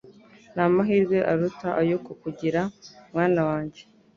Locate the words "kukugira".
2.05-2.61